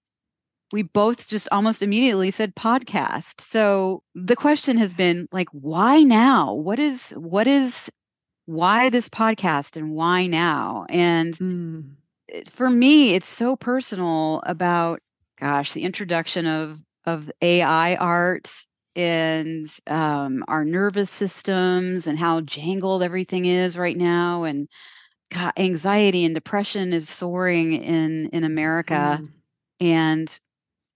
we 0.73 0.81
both 0.83 1.29
just 1.29 1.47
almost 1.51 1.81
immediately 1.81 2.31
said 2.31 2.55
podcast. 2.55 3.39
So 3.39 4.03
the 4.13 4.35
question 4.35 4.77
has 4.77 4.93
been 4.93 5.27
like, 5.31 5.47
why 5.51 6.01
now? 6.01 6.53
What 6.53 6.79
is 6.79 7.11
what 7.11 7.47
is 7.47 7.89
why 8.45 8.89
this 8.89 9.09
podcast 9.09 9.75
and 9.75 9.91
why 9.91 10.27
now? 10.27 10.85
And 10.89 11.33
mm. 11.33 11.83
for 12.47 12.69
me, 12.69 13.13
it's 13.13 13.27
so 13.27 13.55
personal 13.55 14.43
about, 14.45 14.99
gosh, 15.39 15.73
the 15.73 15.83
introduction 15.83 16.45
of 16.45 16.81
of 17.05 17.31
AI 17.41 17.95
art 17.95 18.51
and 18.95 19.65
um, 19.87 20.43
our 20.47 20.65
nervous 20.65 21.09
systems 21.11 22.07
and 22.07 22.17
how 22.17 22.41
jangled 22.41 23.03
everything 23.03 23.45
is 23.45 23.77
right 23.77 23.97
now, 23.97 24.43
and 24.43 24.67
God, 25.31 25.53
anxiety 25.57 26.23
and 26.25 26.33
depression 26.33 26.93
is 26.93 27.09
soaring 27.09 27.73
in 27.73 28.29
in 28.31 28.43
America. 28.43 29.19
Mm. 29.21 29.29
And 29.81 30.39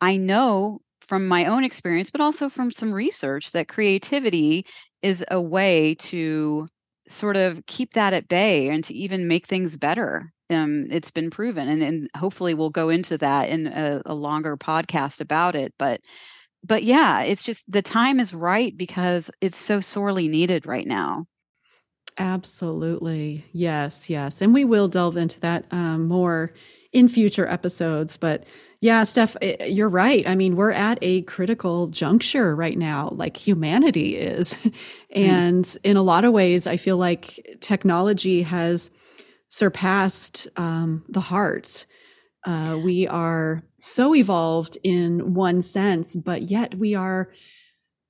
I 0.01 0.17
know 0.17 0.81
from 1.01 1.27
my 1.27 1.45
own 1.45 1.63
experience, 1.63 2.11
but 2.11 2.21
also 2.21 2.49
from 2.49 2.71
some 2.71 2.93
research, 2.93 3.51
that 3.51 3.67
creativity 3.67 4.65
is 5.01 5.25
a 5.31 5.41
way 5.41 5.95
to 5.95 6.67
sort 7.09 7.35
of 7.37 7.65
keep 7.65 7.93
that 7.93 8.13
at 8.13 8.27
bay 8.27 8.69
and 8.69 8.83
to 8.85 8.93
even 8.93 9.27
make 9.27 9.47
things 9.47 9.77
better. 9.77 10.31
Um, 10.49 10.87
it's 10.89 11.11
been 11.11 11.29
proven, 11.29 11.67
and, 11.67 11.83
and 11.83 12.09
hopefully 12.17 12.53
we'll 12.53 12.71
go 12.71 12.89
into 12.89 13.17
that 13.19 13.49
in 13.49 13.67
a, 13.67 14.01
a 14.05 14.15
longer 14.15 14.57
podcast 14.57 15.21
about 15.21 15.55
it. 15.55 15.73
But 15.77 16.01
but 16.63 16.83
yeah, 16.83 17.21
it's 17.21 17.43
just 17.43 17.71
the 17.71 17.81
time 17.81 18.19
is 18.19 18.33
right 18.33 18.75
because 18.75 19.31
it's 19.41 19.57
so 19.57 19.79
sorely 19.79 20.27
needed 20.27 20.65
right 20.65 20.87
now. 20.87 21.25
Absolutely. 22.17 23.45
Yes, 23.53 24.09
yes. 24.09 24.41
And 24.41 24.53
we 24.53 24.65
will 24.65 24.87
delve 24.87 25.15
into 25.15 25.39
that 25.39 25.65
um, 25.71 26.07
more 26.07 26.51
in 26.91 27.07
future 27.07 27.47
episodes. 27.47 28.17
But 28.17 28.45
yeah, 28.81 29.03
Steph, 29.03 29.35
eh, 29.41 29.65
you're 29.65 29.89
right. 29.89 30.27
I 30.27 30.35
mean, 30.35 30.55
we're 30.55 30.71
at 30.71 30.99
a 31.01 31.23
critical 31.23 31.87
juncture 31.87 32.55
right 32.55 32.77
now, 32.77 33.09
like 33.11 33.35
humanity 33.35 34.15
is. 34.15 34.55
and 35.13 35.65
mm. 35.65 35.77
in 35.83 35.97
a 35.97 36.01
lot 36.01 36.23
of 36.23 36.31
ways, 36.31 36.65
I 36.65 36.77
feel 36.77 36.97
like 36.97 37.57
technology 37.59 38.43
has 38.43 38.89
surpassed 39.49 40.47
um, 40.55 41.03
the 41.09 41.19
heart. 41.19 41.85
Uh, 42.45 42.79
we 42.81 43.05
are 43.07 43.63
so 43.77 44.15
evolved 44.15 44.77
in 44.83 45.33
one 45.33 45.61
sense, 45.61 46.15
but 46.15 46.49
yet 46.49 46.75
we 46.75 46.95
are 46.95 47.31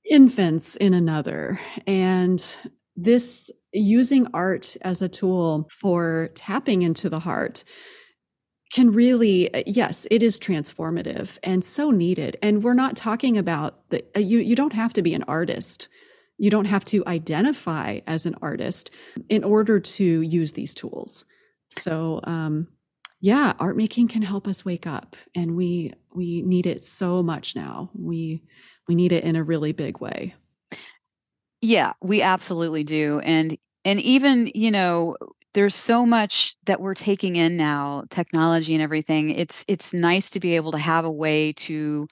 infants 0.08 0.76
in 0.76 0.94
another. 0.94 1.60
And 1.86 2.44
this 2.94 3.50
using 3.72 4.28
art 4.32 4.76
as 4.82 5.02
a 5.02 5.08
tool 5.08 5.68
for 5.70 6.30
tapping 6.34 6.82
into 6.82 7.08
the 7.08 7.20
heart 7.20 7.64
can 8.70 8.92
really 8.92 9.52
uh, 9.52 9.62
yes 9.66 10.06
it 10.10 10.22
is 10.22 10.38
transformative 10.38 11.38
and 11.42 11.64
so 11.64 11.90
needed. 11.90 12.36
And 12.42 12.62
we're 12.62 12.74
not 12.74 12.96
talking 12.96 13.36
about 13.36 13.88
the 13.90 14.04
uh, 14.16 14.20
you 14.20 14.38
you 14.38 14.56
don't 14.56 14.72
have 14.72 14.92
to 14.94 15.02
be 15.02 15.14
an 15.14 15.24
artist. 15.24 15.88
You 16.38 16.50
don't 16.50 16.66
have 16.66 16.84
to 16.86 17.04
identify 17.06 18.00
as 18.06 18.24
an 18.24 18.34
artist 18.40 18.90
in 19.28 19.44
order 19.44 19.78
to 19.78 20.22
use 20.22 20.52
these 20.54 20.74
tools. 20.74 21.24
So 21.70 22.20
um 22.24 22.68
yeah 23.20 23.52
art 23.58 23.76
making 23.76 24.08
can 24.08 24.22
help 24.22 24.48
us 24.48 24.64
wake 24.64 24.86
up 24.86 25.16
and 25.34 25.56
we 25.56 25.92
we 26.14 26.42
need 26.42 26.66
it 26.66 26.84
so 26.84 27.22
much 27.22 27.56
now. 27.56 27.90
We 27.94 28.42
we 28.88 28.94
need 28.94 29.12
it 29.12 29.24
in 29.24 29.36
a 29.36 29.44
really 29.44 29.72
big 29.72 30.00
way. 30.00 30.34
Yeah 31.60 31.92
we 32.00 32.22
absolutely 32.22 32.84
do. 32.84 33.20
And 33.20 33.58
and 33.84 34.00
even 34.00 34.50
you 34.54 34.70
know 34.70 35.16
there's 35.54 35.74
so 35.74 36.06
much 36.06 36.54
that 36.66 36.80
we're 36.80 36.94
taking 36.94 37.36
in 37.36 37.56
now 37.56 38.04
technology 38.10 38.74
and 38.74 38.82
everything 38.82 39.30
it's 39.30 39.64
it's 39.68 39.92
nice 39.92 40.30
to 40.30 40.40
be 40.40 40.56
able 40.56 40.72
to 40.72 40.78
have 40.78 41.04
a 41.04 41.10
way 41.10 41.52
to 41.52 42.06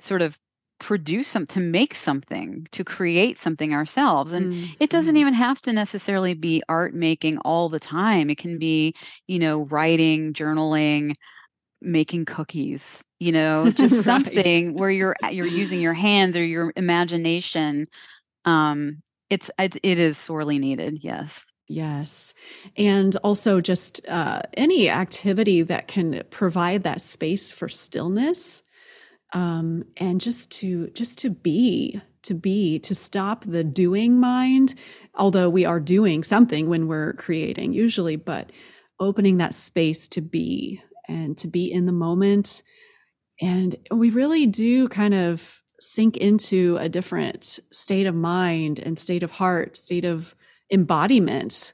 sort 0.00 0.22
of 0.22 0.38
produce 0.78 1.28
some 1.28 1.46
to 1.46 1.60
make 1.60 1.94
something 1.94 2.66
to 2.72 2.82
create 2.82 3.36
something 3.36 3.74
ourselves 3.74 4.32
and 4.32 4.52
mm-hmm. 4.52 4.72
it 4.80 4.88
doesn't 4.88 5.14
mm-hmm. 5.14 5.20
even 5.20 5.34
have 5.34 5.60
to 5.60 5.72
necessarily 5.72 6.32
be 6.32 6.62
art 6.70 6.94
making 6.94 7.36
all 7.38 7.68
the 7.68 7.78
time 7.78 8.30
it 8.30 8.38
can 8.38 8.58
be 8.58 8.94
you 9.26 9.38
know 9.38 9.64
writing 9.66 10.32
journaling 10.32 11.14
making 11.82 12.24
cookies 12.24 13.04
you 13.18 13.30
know 13.30 13.70
just 13.76 13.94
right. 13.94 14.04
something 14.04 14.74
where 14.74 14.90
you're 14.90 15.16
you're 15.30 15.46
using 15.46 15.80
your 15.80 15.94
hands 15.94 16.34
or 16.34 16.44
your 16.44 16.72
imagination 16.76 17.86
um 18.46 19.02
it's 19.28 19.50
it, 19.58 19.76
it 19.82 19.98
is 19.98 20.16
sorely 20.16 20.58
needed 20.58 20.98
yes 21.02 21.52
Yes. 21.70 22.34
And 22.76 23.14
also 23.22 23.60
just 23.60 24.04
uh, 24.08 24.42
any 24.54 24.90
activity 24.90 25.62
that 25.62 25.86
can 25.86 26.24
provide 26.28 26.82
that 26.82 27.00
space 27.00 27.52
for 27.52 27.68
stillness 27.68 28.64
um, 29.32 29.84
and 29.96 30.20
just 30.20 30.50
to 30.50 30.88
just 30.88 31.20
to 31.20 31.30
be 31.30 32.00
to 32.24 32.34
be 32.34 32.80
to 32.80 32.94
stop 32.94 33.44
the 33.44 33.62
doing 33.62 34.18
mind 34.18 34.74
although 35.14 35.48
we 35.48 35.64
are 35.64 35.78
doing 35.78 36.24
something 36.24 36.68
when 36.68 36.88
we're 36.88 37.12
creating 37.12 37.72
usually 37.72 38.16
but 38.16 38.50
opening 38.98 39.36
that 39.36 39.54
space 39.54 40.08
to 40.08 40.20
be 40.20 40.82
and 41.08 41.38
to 41.38 41.46
be 41.46 41.70
in 41.70 41.86
the 41.86 41.92
moment 41.92 42.62
and 43.40 43.76
we 43.92 44.10
really 44.10 44.44
do 44.44 44.88
kind 44.88 45.14
of 45.14 45.62
sink 45.78 46.16
into 46.16 46.76
a 46.78 46.88
different 46.88 47.60
state 47.72 48.06
of 48.06 48.14
mind 48.16 48.80
and 48.80 48.98
state 48.98 49.22
of 49.22 49.30
heart 49.30 49.76
state 49.76 50.04
of 50.04 50.34
embodiment 50.70 51.72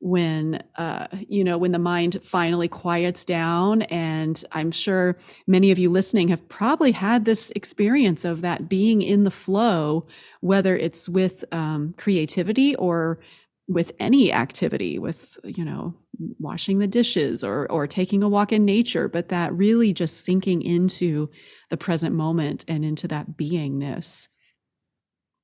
when 0.00 0.62
uh, 0.76 1.08
you 1.28 1.42
know 1.42 1.58
when 1.58 1.72
the 1.72 1.78
mind 1.78 2.20
finally 2.22 2.68
quiets 2.68 3.24
down. 3.24 3.82
And 3.82 4.42
i'm 4.52 4.70
sure 4.70 5.16
many 5.46 5.70
of 5.70 5.78
you 5.78 5.90
listening 5.90 6.28
have 6.28 6.48
probably 6.48 6.92
had 6.92 7.24
this 7.24 7.50
experience 7.52 8.24
of 8.24 8.40
that 8.42 8.68
being 8.68 9.02
in 9.02 9.24
the 9.24 9.30
flow 9.30 10.06
whether 10.40 10.76
it's 10.76 11.08
with 11.08 11.44
um, 11.52 11.94
creativity 11.96 12.76
or 12.76 13.18
with 13.66 13.92
any 14.00 14.32
activity 14.32 14.98
with 14.98 15.38
you 15.44 15.64
know 15.64 15.94
washing 16.38 16.78
the 16.78 16.86
dishes 16.86 17.44
or 17.44 17.70
or 17.70 17.86
taking 17.86 18.22
a 18.22 18.28
walk 18.28 18.52
in 18.52 18.64
nature 18.64 19.08
but 19.08 19.28
that 19.28 19.52
really 19.52 19.92
just 19.92 20.24
sinking 20.24 20.62
into 20.62 21.28
the 21.70 21.76
present 21.76 22.14
moment 22.14 22.64
and 22.66 22.84
into 22.84 23.06
that 23.08 23.36
beingness. 23.36 24.28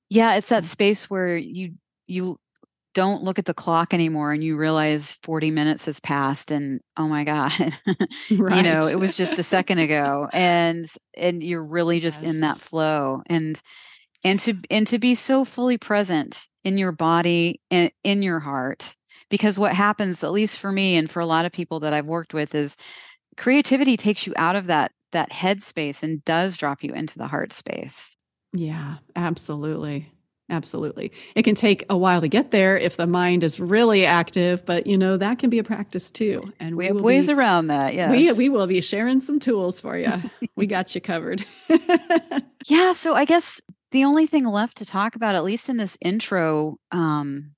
Yeah 0.08 0.36
it's 0.36 0.48
that 0.48 0.64
space 0.64 1.10
where 1.10 1.36
you 1.36 1.74
you 2.06 2.38
don't 2.94 3.22
look 3.22 3.38
at 3.38 3.44
the 3.44 3.54
clock 3.54 3.92
anymore 3.92 4.32
and 4.32 4.42
you 4.42 4.56
realize 4.56 5.18
40 5.22 5.50
minutes 5.50 5.86
has 5.86 6.00
passed 6.00 6.50
and 6.50 6.80
oh 6.96 7.08
my 7.08 7.24
god 7.24 7.52
right. 7.58 7.76
you 8.28 8.62
know 8.62 8.86
it 8.86 8.98
was 8.98 9.16
just 9.16 9.38
a 9.38 9.42
second 9.42 9.78
ago 9.78 10.28
and 10.32 10.86
and 11.16 11.42
you're 11.42 11.62
really 11.62 12.00
just 12.00 12.22
yes. 12.22 12.32
in 12.32 12.40
that 12.40 12.56
flow 12.56 13.22
and 13.26 13.60
and 14.22 14.38
to 14.40 14.56
and 14.70 14.86
to 14.86 14.98
be 14.98 15.14
so 15.14 15.44
fully 15.44 15.76
present 15.76 16.48
in 16.62 16.78
your 16.78 16.92
body 16.92 17.60
and 17.70 17.90
in 18.02 18.22
your 18.22 18.40
heart 18.40 18.96
because 19.28 19.58
what 19.58 19.74
happens 19.74 20.24
at 20.24 20.32
least 20.32 20.58
for 20.58 20.72
me 20.72 20.96
and 20.96 21.10
for 21.10 21.20
a 21.20 21.26
lot 21.26 21.44
of 21.44 21.52
people 21.52 21.80
that 21.80 21.92
I've 21.92 22.06
worked 22.06 22.32
with 22.32 22.54
is 22.54 22.76
creativity 23.36 23.96
takes 23.96 24.26
you 24.26 24.32
out 24.36 24.56
of 24.56 24.68
that 24.68 24.92
that 25.12 25.32
head 25.32 25.62
space 25.62 26.02
and 26.02 26.24
does 26.24 26.56
drop 26.56 26.82
you 26.82 26.92
into 26.92 27.18
the 27.18 27.26
heart 27.26 27.52
space 27.52 28.16
yeah 28.52 28.96
absolutely 29.16 30.10
Absolutely. 30.50 31.10
It 31.34 31.42
can 31.42 31.54
take 31.54 31.84
a 31.88 31.96
while 31.96 32.20
to 32.20 32.28
get 32.28 32.50
there 32.50 32.76
if 32.76 32.96
the 32.98 33.06
mind 33.06 33.42
is 33.42 33.58
really 33.58 34.04
active, 34.04 34.64
but 34.66 34.86
you 34.86 34.98
know, 34.98 35.16
that 35.16 35.38
can 35.38 35.48
be 35.48 35.58
a 35.58 35.64
practice 35.64 36.10
too. 36.10 36.52
And 36.60 36.76
we, 36.76 36.84
we 36.84 36.86
have 36.86 37.00
ways 37.00 37.26
be, 37.28 37.32
around 37.32 37.68
that. 37.68 37.94
Yes. 37.94 38.10
We, 38.10 38.32
we 38.32 38.48
will 38.50 38.66
be 38.66 38.82
sharing 38.82 39.22
some 39.22 39.40
tools 39.40 39.80
for 39.80 39.96
you. 39.96 40.12
we 40.56 40.66
got 40.66 40.94
you 40.94 41.00
covered. 41.00 41.46
yeah. 42.66 42.92
So 42.92 43.14
I 43.14 43.24
guess 43.24 43.60
the 43.90 44.04
only 44.04 44.26
thing 44.26 44.44
left 44.44 44.76
to 44.78 44.84
talk 44.84 45.16
about, 45.16 45.34
at 45.34 45.44
least 45.44 45.70
in 45.70 45.78
this 45.78 45.96
intro 46.02 46.76
um, 46.92 47.52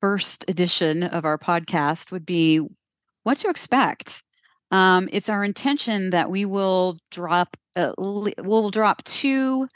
first 0.00 0.44
edition 0.46 1.04
of 1.04 1.24
our 1.24 1.38
podcast, 1.38 2.12
would 2.12 2.26
be 2.26 2.60
what 3.22 3.38
to 3.38 3.48
expect. 3.48 4.22
Um, 4.70 5.08
it's 5.10 5.30
our 5.30 5.42
intention 5.42 6.10
that 6.10 6.28
we 6.28 6.44
will 6.44 6.98
drop, 7.10 7.56
uh, 7.76 7.92
we'll 7.96 8.70
drop 8.70 9.04
two 9.04 9.68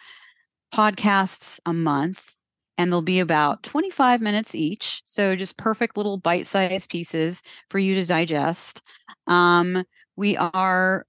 podcasts 0.74 1.58
a 1.64 1.72
month 1.72 2.36
and 2.80 2.90
they'll 2.90 3.02
be 3.02 3.20
about 3.20 3.62
25 3.62 4.22
minutes 4.22 4.54
each. 4.54 5.02
So 5.04 5.36
just 5.36 5.58
perfect 5.58 5.98
little 5.98 6.16
bite 6.16 6.46
sized 6.46 6.88
pieces 6.88 7.42
for 7.68 7.78
you 7.78 7.94
to 7.96 8.06
digest. 8.06 8.82
Um, 9.26 9.84
we 10.16 10.34
are 10.38 11.04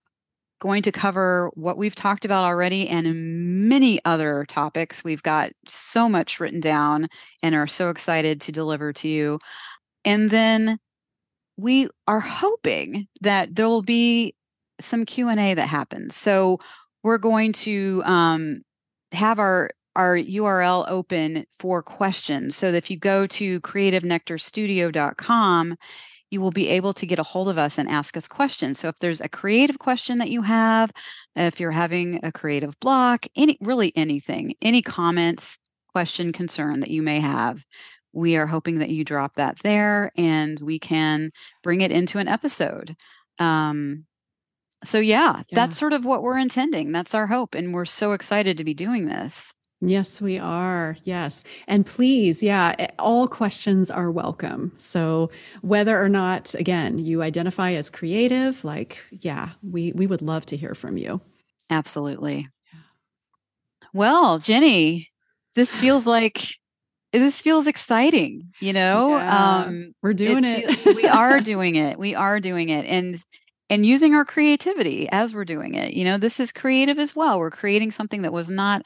going 0.60 0.82
to 0.82 0.92
cover 0.92 1.50
what 1.54 1.78
we've 1.78 1.96
talked 1.96 2.26
about 2.26 2.44
already 2.44 2.90
and 2.90 3.70
many 3.70 4.04
other 4.04 4.46
topics. 4.50 5.02
We've 5.02 5.24
got 5.24 5.54
so 5.66 6.10
much 6.10 6.42
written 6.42 6.60
down 6.60 7.08
and 7.42 7.56
are 7.56 7.68
so 7.68 7.90
excited 7.90 8.42
to 8.42 8.52
deliver 8.52 8.92
to 8.92 9.08
you. 9.08 9.40
And 10.04 10.30
then 10.30 10.78
we 11.56 11.88
are 12.06 12.20
hoping 12.20 13.08
that 13.22 13.56
there 13.56 13.70
will 13.70 13.82
be 13.82 14.36
some 14.82 15.06
Q&A 15.06 15.54
that 15.54 15.68
happens. 15.68 16.18
So 16.18 16.60
we're 17.02 17.18
going 17.18 17.54
to 17.54 18.04
um, 18.06 18.62
have 19.14 19.40
our 19.40 19.70
our 19.96 20.18
URL 20.18 20.86
open 20.90 21.46
for 21.60 21.84
questions. 21.84 22.56
So 22.56 22.68
if 22.68 22.90
you 22.90 22.98
go 22.98 23.28
to 23.28 23.62
creativenectarstudio.com, 23.62 25.78
you 26.32 26.40
will 26.40 26.52
be 26.52 26.70
able 26.70 26.94
to 26.94 27.06
get 27.06 27.20
a 27.20 27.24
hold 27.24 27.50
of 27.50 27.58
us 27.58 27.78
and 27.78 27.90
ask 27.90 28.16
us 28.16 28.28
questions. 28.28 28.80
So 28.80 28.88
if 28.88 28.98
there's 29.00 29.22
a 29.22 29.30
creative 29.30 29.80
question 29.80 30.18
that 30.20 30.30
you 30.30 30.44
have, 30.44 30.92
if 31.36 31.60
you're 31.60 31.72
having 31.72 32.22
a 32.24 32.32
creative 32.32 32.80
block, 32.80 33.28
any 33.36 33.58
really 33.60 33.92
anything, 33.98 34.54
any 34.62 34.82
comments, 34.82 35.60
question, 35.90 36.32
concern 36.32 36.80
that 36.80 36.90
you 36.90 37.02
may 37.02 37.20
have, 37.20 37.64
we 38.14 38.38
are 38.38 38.48
hoping 38.48 38.80
that 38.80 38.90
you 38.90 39.04
drop 39.04 39.36
that 39.36 39.60
there 39.60 40.12
and 40.18 40.60
we 40.62 40.80
can 40.80 41.32
bring 41.64 41.82
it 41.82 41.92
into 41.92 42.18
an 42.18 42.30
episode. 42.30 42.96
Um, 43.40 44.06
so 44.84 45.00
yeah, 45.00 45.38
yeah, 45.38 45.44
that's 45.52 45.78
sort 45.78 45.94
of 45.94 46.06
what 46.06 46.24
we're 46.24 46.38
intending. 46.38 46.92
That's 46.92 47.14
our 47.14 47.28
hope. 47.28 47.56
And 47.56 47.74
we're 47.74 47.86
so 47.86 48.14
excited 48.14 48.58
to 48.58 48.64
be 48.64 48.74
doing 48.74 49.06
this. 49.06 49.54
Yes, 49.82 50.22
we 50.22 50.38
are. 50.38 50.96
Yes. 51.04 51.44
And 51.68 51.86
please, 51.86 52.44
yeah, 52.44 52.88
all 53.00 53.28
questions 53.28 53.90
are 53.90 54.12
welcome. 54.12 54.74
So 54.78 55.32
whether 55.62 56.02
or 56.02 56.08
not, 56.08 56.54
again, 56.54 57.00
you 57.00 57.24
identify 57.24 57.72
as 57.72 57.90
creative, 57.90 58.64
like, 58.64 59.00
yeah, 59.10 59.50
we, 59.64 59.92
we 59.94 60.06
would 60.06 60.22
love 60.22 60.46
to 60.48 60.58
hear 60.58 60.76
from 60.76 60.98
you. 60.98 61.20
Absolutely. 61.72 62.48
Yeah. 62.72 62.80
Well, 63.92 64.38
Jenny, 64.38 65.10
this 65.56 65.76
feels 65.76 66.06
like 66.06 66.56
this 67.12 67.42
feels 67.42 67.68
exciting, 67.68 68.54
you 68.60 68.74
know? 68.74 69.18
Yeah, 69.18 69.64
um, 69.66 69.94
we're 70.04 70.14
doing 70.14 70.46
it. 70.46 70.86
it. 70.86 70.96
we 70.96 71.06
are 71.06 71.42
doing 71.42 71.76
it. 71.76 71.98
We 71.98 72.14
are 72.14 72.40
doing 72.40 72.70
it. 72.70 72.86
And 72.86 73.22
and 73.70 73.86
using 73.86 74.14
our 74.14 74.26
creativity 74.26 75.08
as 75.10 75.34
we're 75.34 75.46
doing 75.46 75.76
it. 75.76 75.94
You 75.94 76.04
know, 76.04 76.18
this 76.18 76.42
is 76.42 76.52
creative 76.52 77.00
as 77.00 77.16
well. 77.16 77.40
We're 77.40 77.50
creating 77.50 77.92
something 77.92 78.22
that 78.24 78.34
was 78.34 78.50
not 78.50 78.84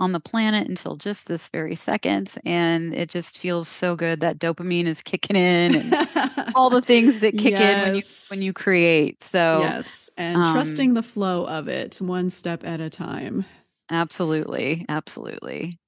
on 0.00 0.12
the 0.12 0.20
planet 0.20 0.66
until 0.66 0.96
just 0.96 1.28
this 1.28 1.48
very 1.48 1.76
second. 1.76 2.32
And 2.44 2.94
it 2.94 3.10
just 3.10 3.38
feels 3.38 3.68
so 3.68 3.94
good 3.94 4.20
that 4.20 4.38
dopamine 4.38 4.86
is 4.86 5.02
kicking 5.02 5.36
in 5.36 5.76
and 5.76 6.08
all 6.54 6.70
the 6.70 6.80
things 6.80 7.20
that 7.20 7.36
kick 7.38 7.52
yes. 7.52 7.60
in 7.60 7.80
when 7.82 7.94
you 7.94 8.02
when 8.30 8.42
you 8.42 8.52
create. 8.52 9.22
So 9.22 9.60
Yes. 9.60 10.10
And 10.16 10.38
um, 10.38 10.52
trusting 10.52 10.94
the 10.94 11.02
flow 11.02 11.44
of 11.44 11.68
it 11.68 12.00
one 12.00 12.30
step 12.30 12.64
at 12.64 12.80
a 12.80 12.90
time. 12.90 13.44
Absolutely. 13.90 14.86
Absolutely. 14.88 15.78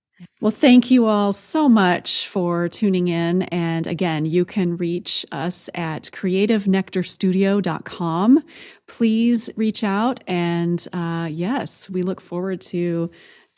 Well, 0.40 0.52
thank 0.52 0.90
you 0.90 1.06
all 1.06 1.32
so 1.32 1.68
much 1.68 2.28
for 2.28 2.68
tuning 2.68 3.08
in. 3.08 3.42
And 3.44 3.86
again, 3.86 4.26
you 4.26 4.44
can 4.44 4.76
reach 4.76 5.24
us 5.32 5.70
at 5.74 6.10
creativenectarstudio.com. 6.12 8.44
Please 8.86 9.50
reach 9.56 9.82
out. 9.82 10.20
And 10.26 10.86
uh, 10.92 11.28
yes, 11.30 11.88
we 11.90 12.02
look 12.02 12.20
forward 12.20 12.60
to 12.62 13.10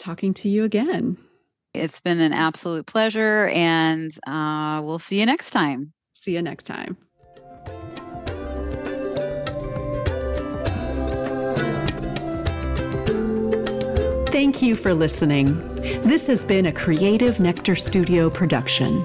talking 0.05 0.35
to 0.35 0.49
you 0.49 0.65
again. 0.65 1.17
It's 1.73 2.01
been 2.01 2.21
an 2.21 2.33
absolute 2.33 2.87
pleasure, 2.87 3.49
and 3.49 4.13
uh, 4.27 4.81
we'll 4.85 4.99
see 4.99 5.19
you 5.19 5.27
next 5.27 5.51
time. 5.51 5.93
See 6.13 6.33
you 6.33 6.43
next 6.43 6.65
time. 6.65 6.97
Thank 14.29 14.63
you 14.63 14.77
for 14.77 14.93
listening. 14.95 15.75
This 16.03 16.27
has 16.27 16.45
been 16.45 16.67
a 16.67 16.73
Creative 16.73 17.41
Nectar 17.41 17.77
Studio 17.77 18.29
production. 18.29 19.03